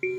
[0.00, 0.10] Hey,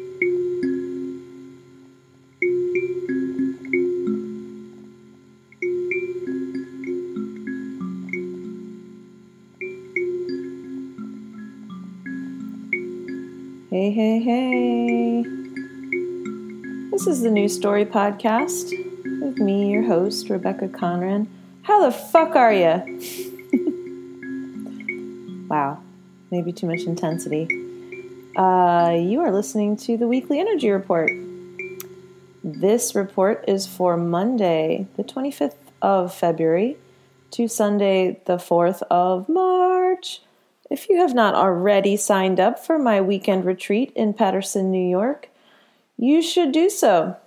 [13.72, 15.24] hey, hey.
[16.92, 18.72] This is the New Story Podcast
[19.22, 21.28] with me, your host, Rebecca Conran.
[21.62, 23.00] How the fuck are you?
[25.50, 25.82] wow,
[26.32, 27.69] maybe too much intensity.
[28.40, 31.12] Uh, you are listening to the Weekly Energy Report.
[32.42, 36.78] This report is for Monday, the 25th of February,
[37.32, 40.22] to Sunday, the 4th of March.
[40.72, 45.28] If you have not already signed up for my weekend retreat in Patterson, New York,
[45.98, 47.18] you should do so.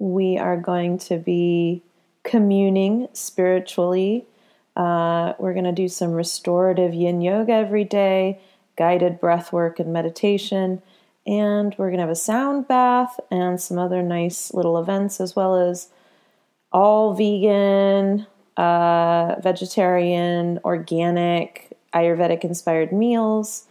[0.00, 1.84] We are going to be
[2.24, 4.26] communing spiritually.
[4.74, 8.40] Uh, we're going to do some restorative yin yoga every day,
[8.76, 10.82] guided breath work and meditation,
[11.26, 15.34] and we're going to have a sound bath and some other nice little events, as
[15.34, 15.88] well as
[16.72, 18.26] all vegan,
[18.56, 23.66] uh, vegetarian, organic, Ayurvedic inspired meals,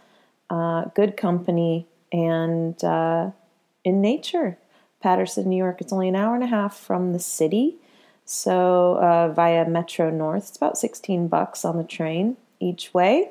[0.48, 3.30] uh, good company, and uh,
[3.84, 4.56] in nature.
[5.00, 5.82] Patterson, New York.
[5.82, 7.76] It's only an hour and a half from the city,
[8.24, 13.28] so uh, via Metro North, it's about sixteen bucks on the train each way.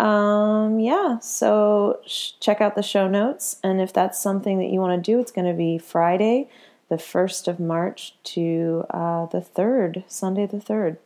[0.00, 4.80] Um, yeah, so sh- check out the show notes, and if that's something that you
[4.80, 6.48] want to do, it's going to be Friday,
[6.88, 10.96] the first of March to uh, the third, Sunday the third.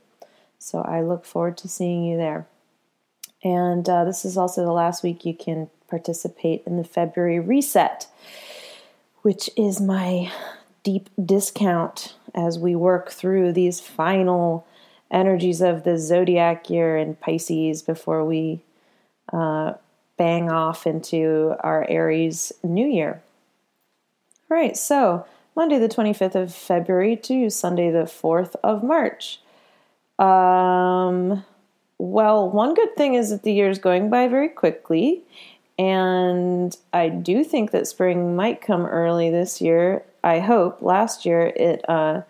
[0.60, 2.46] So I look forward to seeing you there.
[3.42, 8.06] And uh, this is also the last week you can participate in the February reset,
[9.22, 10.30] which is my
[10.84, 14.64] deep discount as we work through these final
[15.10, 18.60] energies of the zodiac year in Pisces before we
[19.34, 19.74] uh,
[20.16, 23.22] bang off into our Aries new year.
[24.50, 25.26] All right, so
[25.56, 29.40] Monday the 25th of February to Sunday the 4th of March.
[30.18, 31.44] Um,
[31.98, 35.22] well, one good thing is that the year is going by very quickly,
[35.78, 40.04] and I do think that spring might come early this year.
[40.22, 40.80] I hope.
[40.80, 42.22] Last year, it uh,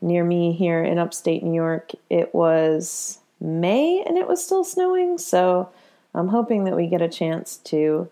[0.00, 5.18] near me here in upstate New York, it was May and it was still snowing.
[5.18, 5.70] So
[6.18, 8.08] I'm hoping that we get a chance to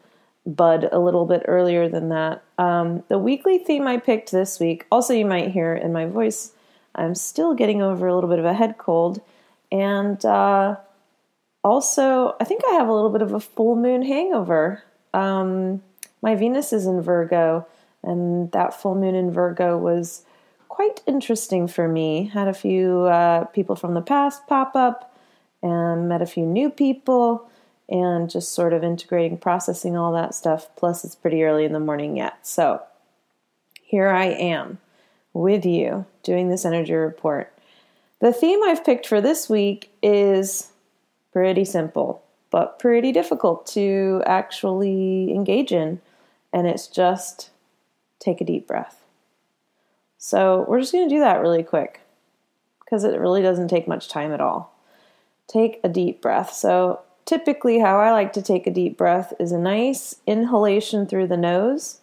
[0.46, 2.42] bud a little bit earlier than that.
[2.56, 6.52] Um, the weekly theme I picked this week, also, you might hear in my voice,
[6.94, 9.20] I'm still getting over a little bit of a head cold.
[9.72, 10.76] And uh,
[11.64, 14.84] also, I think I have a little bit of a full moon hangover.
[15.12, 15.82] Um,
[16.22, 17.66] my Venus is in Virgo,
[18.02, 20.22] and that full moon in Virgo was
[20.68, 22.30] quite interesting for me.
[22.32, 25.12] Had a few uh, people from the past pop up,
[25.62, 27.48] and met a few new people,
[27.88, 30.68] and just sort of integrating, processing all that stuff.
[30.76, 32.46] Plus, it's pretty early in the morning yet.
[32.46, 32.82] So,
[33.82, 34.78] here I am
[35.32, 37.52] with you doing this energy report.
[38.20, 40.70] The theme I've picked for this week is
[41.32, 46.00] pretty simple, but pretty difficult to actually engage in.
[46.52, 47.50] And it's just
[48.18, 49.02] take a deep breath.
[50.18, 52.00] So we're just going to do that really quick
[52.84, 54.72] because it really doesn't take much time at all.
[55.46, 56.52] Take a deep breath.
[56.52, 61.26] So typically, how I like to take a deep breath is a nice inhalation through
[61.26, 62.00] the nose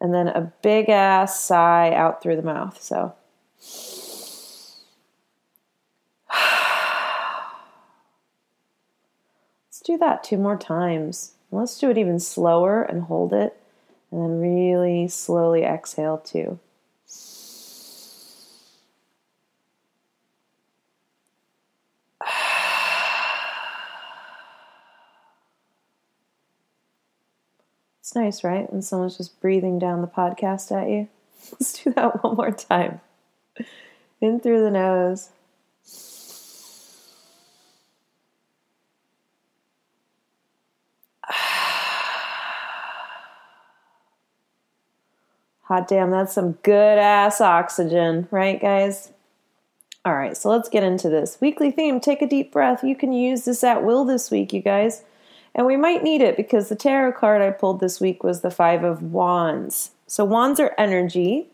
[0.00, 2.82] and then a big ass sigh out through the mouth.
[2.82, 3.14] So.
[9.68, 11.32] Let's do that two more times.
[11.50, 13.56] Let's do it even slower and hold it,
[14.10, 16.58] and then really slowly exhale too.
[28.14, 28.72] Nice, right?
[28.72, 31.08] When someone's just breathing down the podcast at you.
[31.52, 33.00] Let's do that one more time.
[34.20, 35.30] In through the nose.
[45.62, 49.10] Hot damn, that's some good ass oxygen, right, guys?
[50.04, 51.38] All right, so let's get into this.
[51.40, 52.84] Weekly theme take a deep breath.
[52.84, 55.02] You can use this at will this week, you guys.
[55.54, 58.50] And we might need it because the tarot card I pulled this week was the
[58.50, 59.92] Five of Wands.
[60.06, 61.48] So, wands are energy,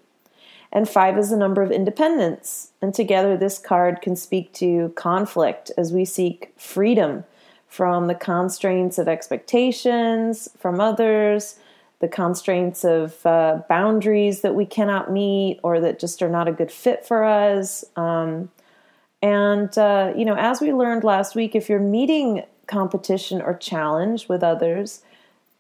[0.73, 2.73] and five is the number of independence.
[2.81, 7.25] And together, this card can speak to conflict as we seek freedom
[7.67, 11.56] from the constraints of expectations from others
[12.00, 16.52] the constraints of uh, boundaries that we cannot meet or that just are not a
[16.52, 17.85] good fit for us.
[17.94, 18.50] Um,
[19.23, 24.29] and, uh, you know, as we learned last week, if you're meeting competition or challenge
[24.29, 25.03] with others,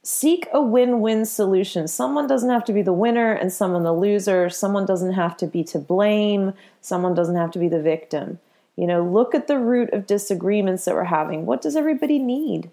[0.02, 1.86] seek a win win solution.
[1.88, 4.48] Someone doesn't have to be the winner and someone the loser.
[4.48, 6.54] Someone doesn't have to be to blame.
[6.80, 8.38] Someone doesn't have to be the victim.
[8.76, 11.44] You know, look at the root of disagreements that we're having.
[11.44, 12.70] What does everybody need?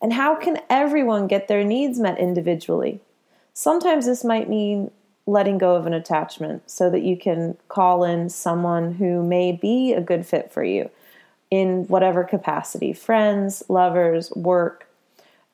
[0.00, 3.00] And how can everyone get their needs met individually?
[3.52, 4.90] Sometimes this might mean
[5.26, 9.92] letting go of an attachment so that you can call in someone who may be
[9.92, 10.90] a good fit for you
[11.50, 14.88] in whatever capacity friends, lovers, work,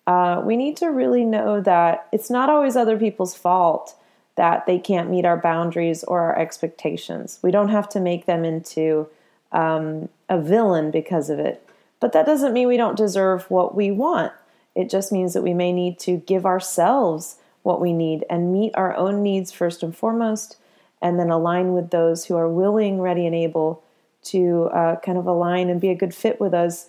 [0.06, 3.94] uh, we need to really know that it's not always other people's fault
[4.36, 7.38] that they can't meet our boundaries or our expectations.
[7.42, 9.08] We don't have to make them into
[9.50, 11.66] um, a villain because of it.
[11.98, 14.32] But that doesn't mean we don't deserve what we want.
[14.74, 18.72] It just means that we may need to give ourselves what we need and meet
[18.76, 20.56] our own needs first and foremost,
[21.00, 23.82] and then align with those who are willing, ready, and able
[24.26, 26.88] to uh, kind of align and be a good fit with us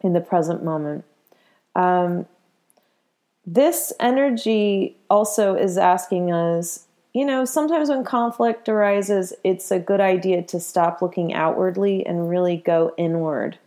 [0.00, 1.04] in the present moment.
[1.74, 2.26] Um,
[3.46, 10.00] this energy also is asking us you know, sometimes when conflict arises, it's a good
[10.00, 13.58] idea to stop looking outwardly and really go inward.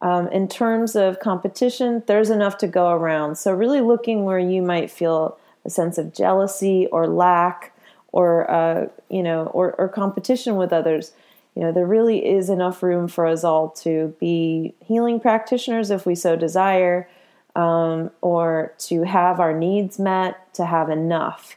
[0.00, 3.36] Um, in terms of competition, there's enough to go around.
[3.36, 7.72] So, really looking where you might feel a sense of jealousy or lack
[8.12, 11.12] or, uh, you know, or, or competition with others.
[11.54, 16.06] You know, there really is enough room for us all to be healing practitioners if
[16.06, 17.08] we so desire,
[17.56, 21.56] um, or to have our needs met, to have enough.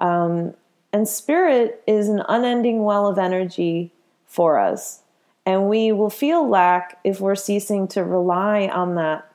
[0.00, 0.54] Um,
[0.92, 3.92] and spirit is an unending well of energy
[4.26, 5.00] for us.
[5.44, 9.30] And we will feel lack if we're ceasing to rely on that,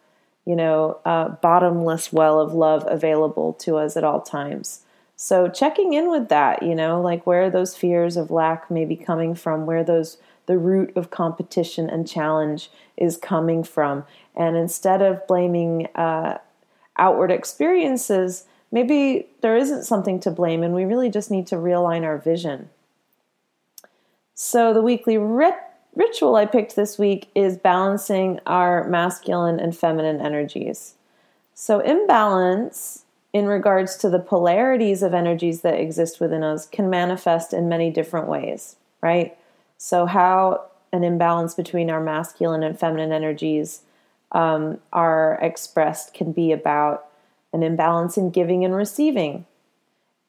[0.45, 4.81] you know, uh, bottomless well of love available to us at all times.
[5.19, 8.95] So checking in with that, you know, like where those fears of lack may be
[8.95, 14.05] coming from, where those the root of competition and challenge is coming from.
[14.35, 16.37] And instead of blaming uh,
[16.97, 22.03] outward experiences, maybe there isn't something to blame, and we really just need to realign
[22.03, 22.69] our vision.
[24.35, 25.59] So, the weekly rit-
[25.95, 30.93] ritual I picked this week is balancing our masculine and feminine energies.
[31.55, 33.03] So, imbalance
[33.37, 37.91] in regards to the polarities of energies that exist within us can manifest in many
[37.91, 39.37] different ways, right?
[39.77, 43.81] So, how an imbalance between our masculine and feminine energies
[44.31, 47.05] um, are expressed can be about
[47.53, 49.45] an imbalance in giving and receiving,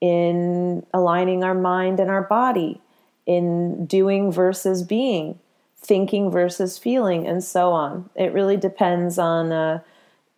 [0.02, 2.78] in aligning our mind and our body,
[3.24, 5.38] in doing versus being,
[5.78, 8.10] thinking versus feeling, and so on.
[8.14, 9.80] It really depends on uh,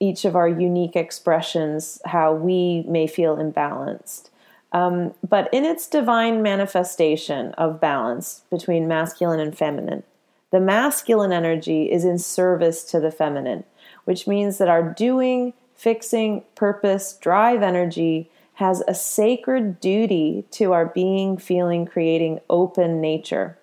[0.01, 4.31] each of our unique expressions, how we may feel imbalanced.
[4.73, 10.03] Um, but in its divine manifestation of balance between masculine and feminine,
[10.51, 13.65] the masculine energy is in service to the feminine,
[14.05, 20.87] which means that our doing, fixing, purpose, drive energy has a sacred duty to our
[20.87, 23.59] being, feeling, creating open nature.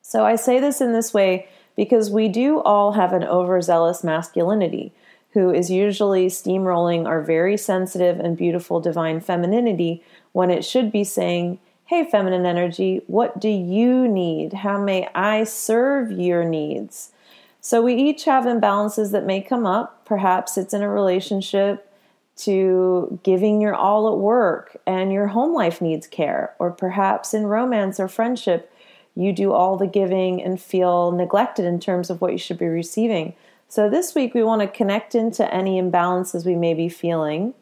[0.00, 4.92] So I say this in this way because we do all have an overzealous masculinity
[5.32, 10.02] who is usually steamrolling our very sensitive and beautiful divine femininity
[10.32, 14.52] when it should be saying, Hey, feminine energy, what do you need?
[14.52, 17.12] How may I serve your needs?
[17.60, 20.04] So we each have imbalances that may come up.
[20.04, 21.88] Perhaps it's in a relationship
[22.36, 27.46] to giving your all at work and your home life needs care, or perhaps in
[27.46, 28.72] romance or friendship,
[29.14, 32.66] you do all the giving and feel neglected in terms of what you should be
[32.66, 33.34] receiving.
[33.72, 37.54] So this week, we want to connect into any imbalances we may be feeling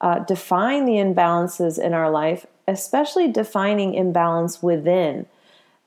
[0.00, 5.26] uh, define the imbalances in our life, especially defining imbalance within,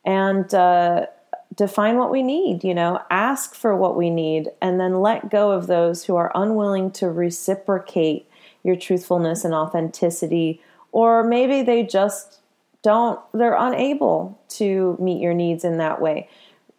[0.06, 1.08] and uh,
[1.56, 2.63] define what we need.
[2.63, 6.32] You know, ask for what we need, and then let go of those who are
[6.36, 8.30] unwilling to reciprocate
[8.63, 10.62] your truthfulness and authenticity,
[10.92, 12.42] or maybe they just
[12.84, 16.30] don't, they're unable to meet your needs in that way.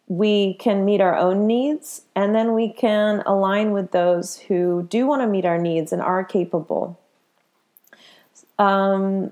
[0.07, 5.07] We can meet our own needs, and then we can align with those who do
[5.07, 6.99] want to meet our needs and are capable.
[8.59, 9.31] Um,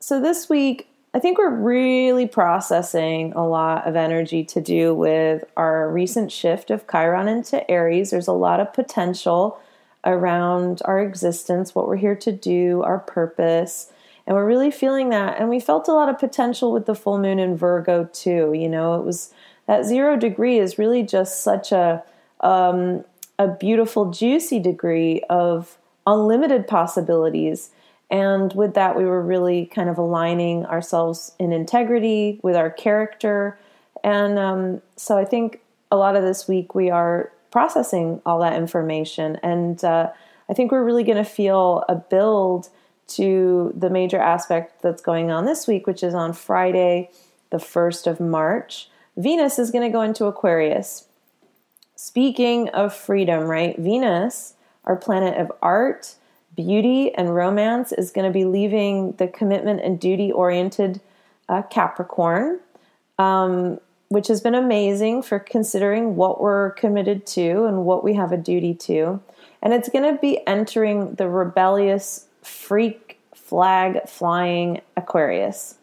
[0.00, 5.44] so this week, I think we're really processing a lot of energy to do with
[5.56, 8.10] our recent shift of Chiron into Aries.
[8.10, 9.60] There's a lot of potential
[10.04, 13.91] around our existence, what we're here to do, our purpose.
[14.26, 15.38] And we're really feeling that.
[15.40, 18.52] And we felt a lot of potential with the full moon in Virgo, too.
[18.54, 19.32] You know, it was
[19.66, 22.02] that zero degree is really just such a,
[22.40, 23.04] um,
[23.38, 27.70] a beautiful, juicy degree of unlimited possibilities.
[28.10, 33.58] And with that, we were really kind of aligning ourselves in integrity with our character.
[34.04, 35.60] And um, so I think
[35.90, 39.38] a lot of this week we are processing all that information.
[39.42, 40.10] And uh,
[40.48, 42.68] I think we're really going to feel a build
[43.08, 47.10] to the major aspect that's going on this week, which is on Friday,
[47.50, 48.88] the 1st of March.
[49.16, 51.06] Venus is going to go into Aquarius.
[51.94, 53.78] Speaking of freedom, right?
[53.78, 54.54] Venus,
[54.84, 56.16] our planet of art,
[56.56, 61.00] beauty, and romance, is going to be leaving the commitment and duty oriented
[61.48, 62.60] uh, Capricorn,
[63.18, 63.78] um,
[64.08, 68.36] which has been amazing for considering what we're committed to and what we have a
[68.36, 69.20] duty to.
[69.62, 75.76] And it's going to be entering the rebellious freak flag flying Aquarius.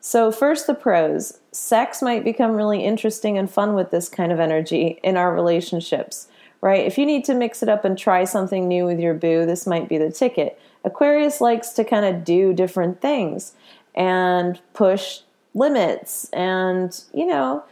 [0.00, 1.38] So, first, the pros.
[1.52, 6.28] Sex might become really interesting and fun with this kind of energy in our relationships,
[6.60, 6.86] right?
[6.86, 9.66] If you need to mix it up and try something new with your boo, this
[9.66, 10.60] might be the ticket.
[10.84, 13.52] Aquarius likes to kind of do different things
[13.94, 15.20] and push
[15.52, 17.64] limits, and, you know,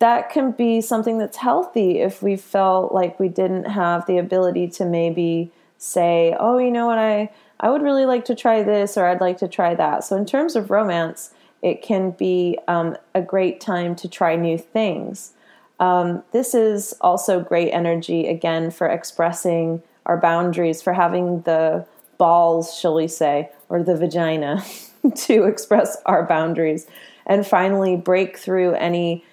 [0.00, 4.66] that can be something that's healthy if we felt like we didn't have the ability
[4.66, 7.30] to maybe say, oh, you know what, I,
[7.62, 10.04] I would really like to try this or I'd like to try that.
[10.04, 14.58] So, in terms of romance, it can be um, a great time to try new
[14.58, 15.32] things.
[15.78, 21.86] Um, this is also great energy, again, for expressing our boundaries, for having the
[22.18, 24.64] balls, shall we say, or the vagina
[25.14, 26.86] to express our boundaries,
[27.26, 29.24] and finally break through any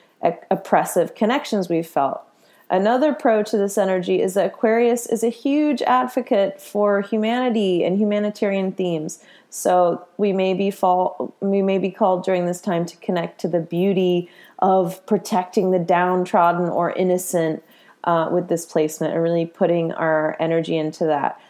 [0.52, 2.22] oppressive connections we've felt.
[2.72, 7.98] Another pro to this energy is that Aquarius is a huge advocate for humanity and
[7.98, 9.24] humanitarian themes.
[9.50, 13.48] So we may be fall, we may be called during this time to connect to
[13.48, 17.64] the beauty of protecting the downtrodden or innocent
[18.04, 21.42] uh, with this placement and really putting our energy into that.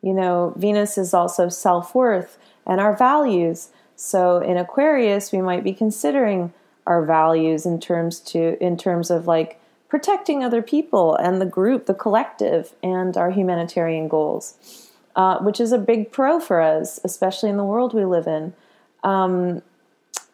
[0.00, 3.68] You know, Venus is also self worth and our values.
[3.96, 6.54] So in Aquarius, we might be considering
[6.86, 9.59] our values in terms to in terms of like
[9.90, 15.72] protecting other people and the group, the collective, and our humanitarian goals, uh, which is
[15.72, 18.54] a big pro for us, especially in the world we live in.
[19.02, 19.60] Um,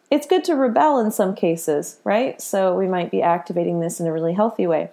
[0.09, 2.39] it's good to rebel in some cases, right?
[2.39, 4.91] So we might be activating this in a really healthy way.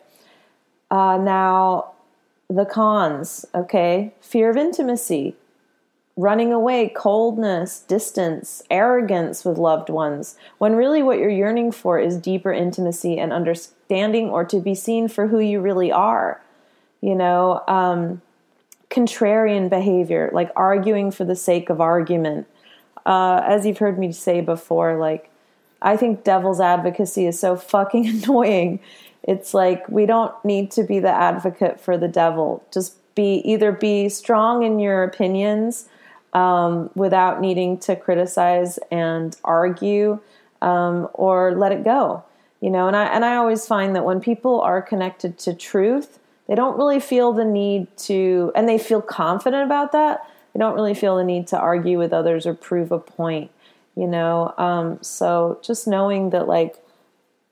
[0.90, 1.92] Uh, now,
[2.48, 4.12] the cons, okay?
[4.20, 5.36] Fear of intimacy,
[6.16, 12.16] running away, coldness, distance, arrogance with loved ones, when really what you're yearning for is
[12.16, 16.40] deeper intimacy and understanding or to be seen for who you really are.
[17.00, 18.22] You know, um,
[18.90, 22.46] contrarian behavior, like arguing for the sake of argument.
[23.04, 25.30] Uh, as you've heard me say before, like,
[25.82, 28.78] I think devil's advocacy is so fucking annoying.
[29.24, 32.62] It's like we don't need to be the advocate for the devil.
[32.72, 35.88] Just be either be strong in your opinions
[36.34, 40.18] um, without needing to criticize and argue
[40.60, 42.24] um, or let it go.
[42.60, 46.18] You know, and I and I always find that when people are connected to truth,
[46.48, 50.28] they don't really feel the need to, and they feel confident about that.
[50.52, 53.50] They don't really feel the need to argue with others or prove a point.
[53.96, 56.76] You know, um, so just knowing that like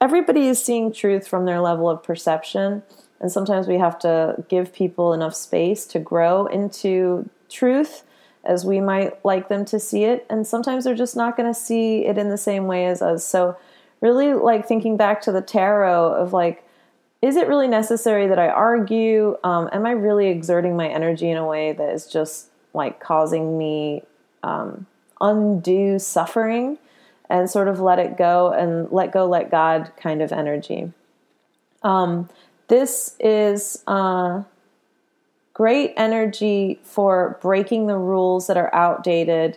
[0.01, 2.83] everybody is seeing truth from their level of perception,
[3.21, 8.03] and sometimes we have to give people enough space to grow into truth
[8.45, 10.27] as we might like them to see it.
[10.29, 13.25] And sometimes they're just not going to see it in the same way as us.
[13.25, 13.57] So,
[14.01, 16.65] really, like thinking back to the tarot of like,
[17.21, 19.37] is it really necessary that I argue?
[19.45, 23.57] Um, am I really exerting my energy in a way that is just like causing
[23.57, 24.03] me
[24.43, 24.87] um,
[25.21, 26.79] undue suffering?
[27.31, 30.93] And sort of let it go and let go, let God kind of energy.
[31.83, 32.29] Um,
[32.69, 34.43] this is uh,
[35.63, 39.57] great energy for breaking the rules that are outdated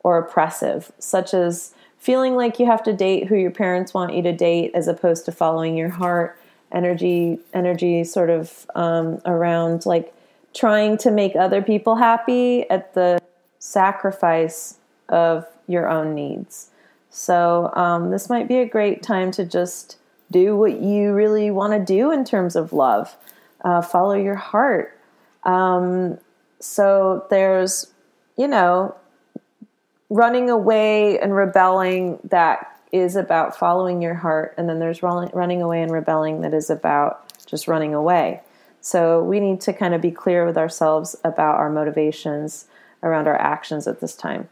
[0.00, 4.20] or oppressive, such as feeling like you have to date who your parents want you
[4.20, 6.38] to date as opposed to following your heart.
[6.72, 10.12] Energy, energy, sort of um, around like
[10.52, 13.18] trying to make other people happy at the
[13.58, 14.76] sacrifice
[15.08, 16.68] of your own needs.
[17.08, 19.96] So, um, this might be a great time to just
[20.30, 23.16] do what you really want to do in terms of love.
[23.64, 24.95] Uh, follow your heart.
[25.46, 26.18] Um,
[26.60, 27.92] so there's,
[28.36, 28.94] you know,
[30.10, 35.82] running away and rebelling that is about following your heart, and then there's running away
[35.82, 38.40] and rebelling that is about just running away.
[38.80, 42.66] So we need to kind of be clear with ourselves about our motivations
[43.02, 44.48] around our actions at this time.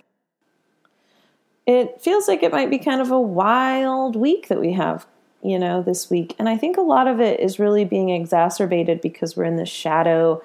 [1.66, 5.06] It feels like it might be kind of a wild week that we have,
[5.42, 6.34] you know, this week.
[6.38, 9.64] And I think a lot of it is really being exacerbated because we're in the
[9.64, 10.42] shadow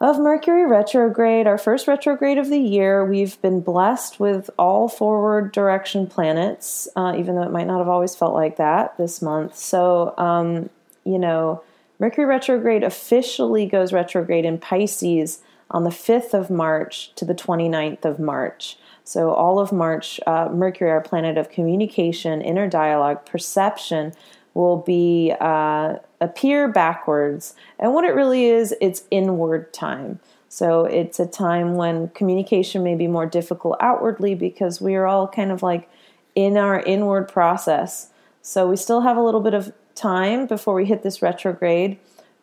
[0.00, 3.04] of Mercury retrograde, our first retrograde of the year.
[3.04, 7.88] We've been blessed with all forward direction planets, uh, even though it might not have
[7.88, 9.56] always felt like that this month.
[9.56, 10.70] So, um,
[11.04, 11.62] you know,
[11.98, 18.06] Mercury retrograde officially goes retrograde in Pisces on the 5th of March to the 29th
[18.06, 18.78] of March.
[19.04, 24.14] So, all of March, uh, Mercury, our planet of communication, inner dialogue, perception,
[24.54, 27.54] will be uh, appear backwards.
[27.78, 30.20] And what it really is, it's inward time.
[30.48, 35.28] So, it's a time when communication may be more difficult outwardly because we are all
[35.28, 35.88] kind of like
[36.34, 38.08] in our inward process.
[38.42, 41.98] So, we still have a little bit of time before we hit this retrograde.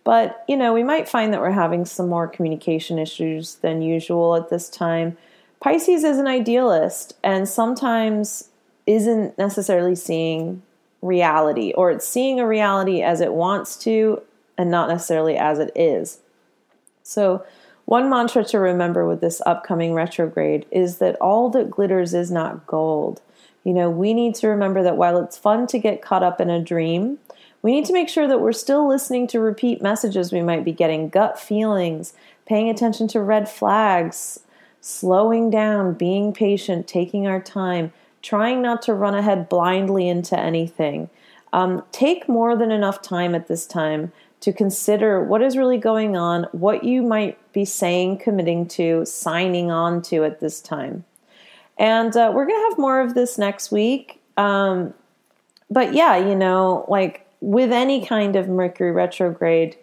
[0.05, 4.37] But, you know, we might find that we're having some more communication issues than usual
[4.37, 5.17] at this time.
[5.59, 8.49] Pisces is an idealist and sometimes
[8.85, 10.61] isn't necessarily seeing
[11.01, 14.21] reality, or it's seeing a reality as it wants to
[14.57, 16.19] and not necessarily as it is.
[17.03, 17.45] So,
[17.85, 22.67] one mantra to remember with this upcoming retrograde is that all that glitters is not
[22.67, 23.21] gold.
[23.63, 26.49] You know, we need to remember that while it's fun to get caught up in
[26.49, 27.19] a dream,
[27.61, 30.71] we need to make sure that we're still listening to repeat messages we might be
[30.71, 32.13] getting, gut feelings,
[32.45, 34.41] paying attention to red flags,
[34.81, 41.09] slowing down, being patient, taking our time, trying not to run ahead blindly into anything.
[41.53, 46.15] Um, take more than enough time at this time to consider what is really going
[46.15, 51.03] on, what you might be saying, committing to, signing on to at this time.
[51.77, 54.21] And uh, we're going to have more of this next week.
[54.35, 54.93] Um,
[55.69, 59.77] but yeah, you know, like with any kind of Mercury retrograde,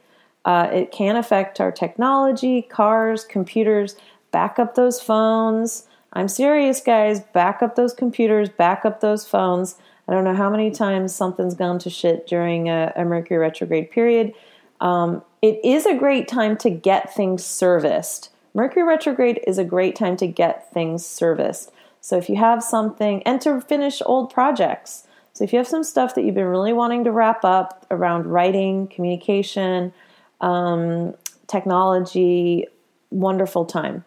[0.45, 3.97] uh, it can affect our technology, cars, computers
[4.31, 5.87] back up those phones.
[6.15, 7.21] I'm serious, guys.
[7.21, 9.77] Back up those computers, back up those phones.
[10.07, 13.91] I don't know how many times something's gone to shit during a, a Mercury retrograde
[13.91, 14.33] period.
[14.81, 18.31] Um, it is a great time to get things serviced.
[18.55, 21.73] Mercury retrograde is a great time to get things serviced.
[22.01, 25.07] So if you have something, and to finish old projects.
[25.33, 28.27] So if you have some stuff that you've been really wanting to wrap up around
[28.27, 29.93] writing, communication,
[30.41, 31.15] um,
[31.47, 32.67] technology,
[33.11, 34.05] wonderful time.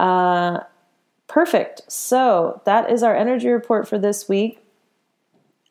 [0.00, 0.60] Uh,
[1.28, 1.82] perfect.
[1.90, 4.58] So that is our energy report for this week.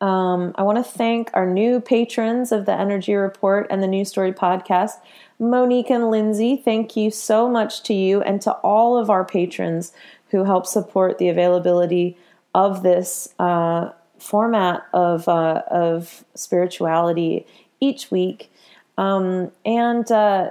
[0.02, 4.04] Um, I want to thank our new patrons of the Energy Report and the New
[4.04, 4.94] Story podcast,
[5.38, 6.58] Monique and Lindsay.
[6.58, 9.94] Thank you so much to you and to all of our patrons
[10.30, 12.18] who help support the availability
[12.56, 17.46] of this uh, format of, uh, of spirituality
[17.80, 18.52] each week.
[18.98, 20.50] Um, and uh,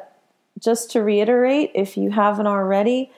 [0.61, 3.11] just to reiterate, if you haven't already,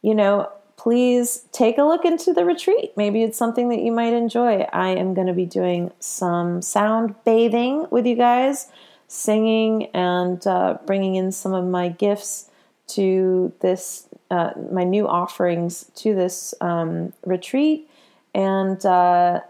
[0.00, 0.50] you know,
[0.86, 2.92] please take a look into the retreat.
[2.96, 4.60] Maybe it's something that you might enjoy.
[4.72, 8.68] I am going to be doing some sound bathing with you guys,
[9.08, 12.52] singing and uh, bringing in some of my gifts
[12.90, 17.90] to this, uh, my new offerings to this um, retreat.
[18.32, 19.40] And uh,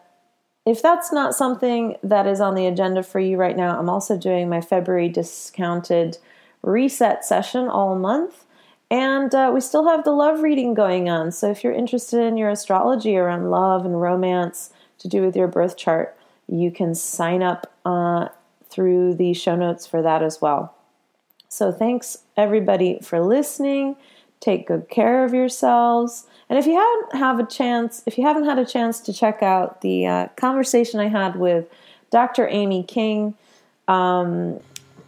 [0.64, 4.16] if that's not something that is on the agenda for you right now, I'm also
[4.16, 6.16] doing my February discounted
[6.62, 8.45] reset session all month.
[8.90, 11.32] And uh, we still have the love reading going on.
[11.32, 15.48] So if you're interested in your astrology around love and romance to do with your
[15.48, 16.16] birth chart,
[16.48, 18.28] you can sign up uh,
[18.70, 20.74] through the show notes for that as well.
[21.48, 23.96] So thanks everybody for listening.
[24.40, 26.26] Take good care of yourselves.
[26.48, 29.42] And if you haven't have a chance, if you haven't had a chance to check
[29.42, 31.66] out the uh, conversation I had with
[32.10, 32.46] Dr.
[32.48, 33.34] Amy King,
[33.88, 34.60] um,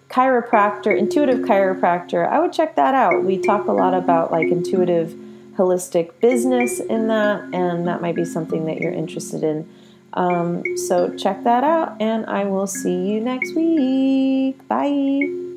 [0.08, 3.24] chiropractor, intuitive chiropractor, I would check that out.
[3.24, 5.14] We talk a lot about like intuitive
[5.56, 9.68] holistic business in that, and that might be something that you're interested in.
[10.14, 14.66] Um, so check that out, and I will see you next week.
[14.68, 15.47] Bye.